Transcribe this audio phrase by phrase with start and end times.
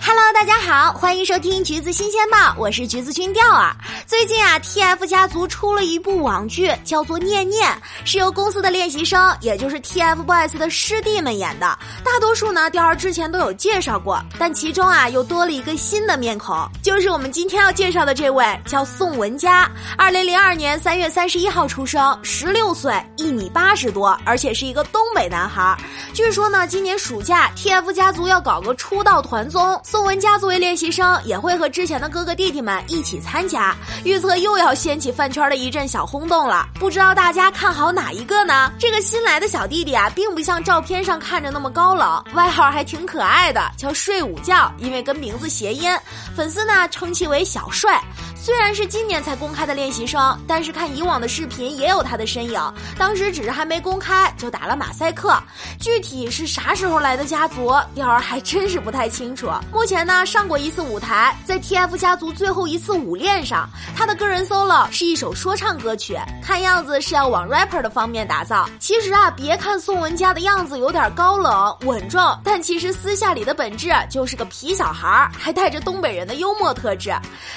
[0.00, 3.74] Hello，大家好，欢迎收听橘子新鲜报，我是橘子君钓儿。
[4.06, 7.70] 最近啊，TF 家族出了一部网剧，叫做《念念》，
[8.04, 11.66] 是由公司的练习生，也就是 TFBOYS 的师弟们演的。
[12.04, 19.70] 大多数呢，钓儿之前都有介绍过，但其中啊，又多了一个新的面孔，就是我们今天要介绍的这位，叫宋文佳。
[19.96, 25.76] 二零零二年三月三十一号出生，十六岁，一米八十多，而且是一个东北男孩。
[26.14, 33.74] 据说呢，今年暑假 TF 家族要搞个出道团综，宋文佳作为练习生，也会和之前的哥哥弟弟们一起参加。
[34.04, 38.70] 预测又要掀起饭圈的一阵小轰动了，不知道大家看好哪一个呢？
[38.78, 45.90] 这个新来的小弟弟啊，并不像照片上看着那么高冷，外号还挺可爱的，叫睡午觉，因为跟名字谐音，
[46.36, 47.98] 粉丝呢称其为小帅。
[48.40, 52.58] 虽然是今年才公开的练习生，但是看以往的视频也有他的身影。
[52.96, 55.36] 当时只是还没公开就打了马赛克，
[55.78, 59.50] 具体是啥时候来的家族，钓儿还真是不太清楚。
[59.72, 68.68] 目前呢上过一次舞台，在 TF 家族最后一次舞练上，他的个人 solo 是一首说唱歌曲，看样子是要往 rapper 的方面打造。
[68.78, 77.12] 其实啊，别看宋文佳的样子有点高冷稳重，但其实私下里的本质就是个皮小孩，还带着东北人的幽默特质。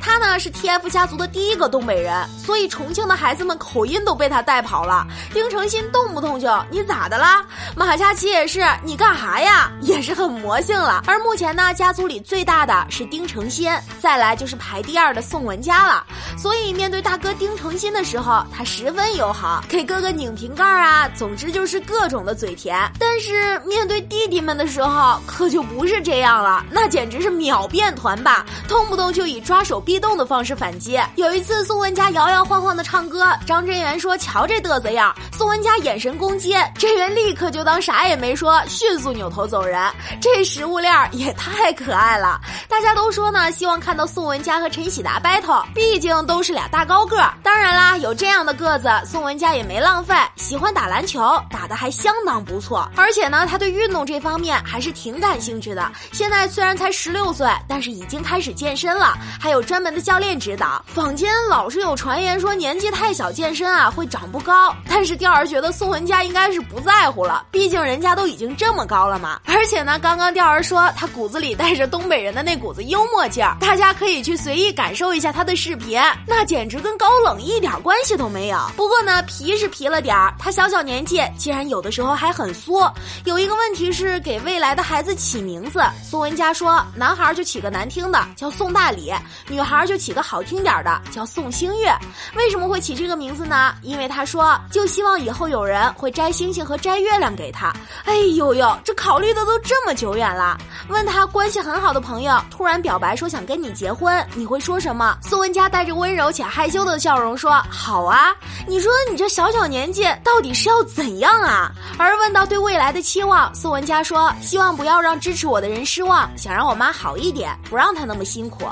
[0.00, 5.06] 他呢是 TF 家族的第一个东北人，所以重庆的孩子们口音都被他带跑了。
[5.34, 7.44] 丁程鑫动不动就你咋的啦？
[7.76, 9.70] 马嘉祺也是你干哈呀？
[9.82, 11.02] 也是很魔性了。
[11.06, 16.02] 而目前呢，家族里最大的是丁程鑫，再来就是排第二的宋文佳了。
[16.38, 22.90] 所以面对大哥丁程鑫的时候，他十分友好，给哥哥拧瓶盖啊，总之就是各种的嘴甜。
[22.98, 24.00] 但是面对
[24.44, 31.00] 们的时候，可就不是这样了，那简直是秒变团霸，动不动就以抓手逼动的方式反击。
[31.16, 39.80] 有一次宋文佳摇摇晃晃的唱歌，张真源说：“瞧这嘚瑟样。”宋文佳眼神攻击，真源立刻就当啥也没说，迅速扭头走人。
[40.20, 42.40] 这食物链也太可爱了。
[42.68, 47.16] 大家都说呢，希望看到宋文佳和陈喜达 battle，毕竟都是俩大高个。
[47.42, 52.88] 当然啦，有这样的个子，宋文佳也没浪费，喜欢打篮球，打的还相当不错。
[52.96, 55.92] 而且呢，他对运动这方方面还是挺感兴趣的。
[56.10, 60.84] 现在虽然才十六岁，但是已经开始健身了，还有专门的教练指导。
[60.88, 69.38] 坊间老是有传言说年纪太小健身啊会长不高，但是钓儿觉得宋文佳应该是不在乎了，毕竟人家都已经这么高了嘛。
[69.44, 75.96] 而且呢，刚刚钓儿说他骨子里带着东北人的那股子幽默劲儿，大家可以去随意感受一下他的视频，
[76.26, 78.58] 那简直跟高冷一点关系都没有。
[78.76, 82.92] 不过呢，皮是皮了点儿，他小小年纪竟然有的时候还很缩。
[83.24, 89.12] 有一个问题是给未来的孩子起名字，宋文佳说，男孩就起个难听的叫宋大礼，
[89.48, 91.94] 女孩就起个好听点的叫宋星月。
[92.34, 93.74] 为什么会起这个名字呢？
[93.82, 97.70] 因为他说就希望以后有人会摘星星和摘月亮给他。
[98.06, 100.56] 哎呦呦，这考虑的都这么久远了。
[100.88, 105.18] 问他关系很好的朋友突然表白说想跟你结婚，你会说什么？
[105.20, 108.34] 宋文佳带着温柔且害羞的笑容说好啊。
[108.66, 111.70] 你说你这小小年纪到底是要怎样啊？
[111.98, 118.64] 而问到对未来的期望，宋文佳说希望不要让支持我的人失望，想让我妈好一点，不让她那么辛苦。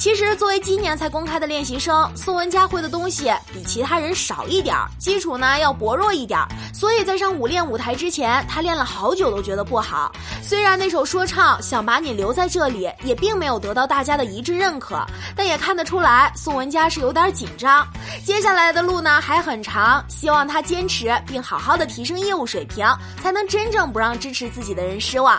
[0.00, 10.10] 其实，作为今年才公开的练习生，宋文佳会的东西比其他人少一点儿，基础呢要薄弱一点儿，所以在上舞练舞台之前，他练了好久都觉得不好。
[10.42, 15.04] 虽然那首说唱《想把你留在这里》也并没有得到大家的一致认可，
[15.36, 17.86] 但也看得出来宋文佳是有点紧张。
[18.24, 22.86] 接下来的路呢还很长，希望他坚持并好好的提升业务水平，
[23.22, 25.38] 才能真正不让支持自己的人失望。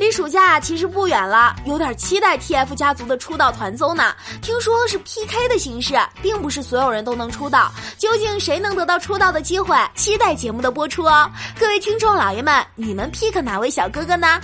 [0.00, 4.14] 离暑假其实不远了，有点期待 TF 家族的出道团综呢。
[4.40, 7.70] 听说是 PK 的形式，并不是所有人都能出道。
[7.98, 9.76] 究竟谁能得到出道的机会？
[9.94, 11.30] 期待节目的播出哦！
[11.58, 14.40] 各位听众老爷们，你们 pick 哪位小哥哥呢？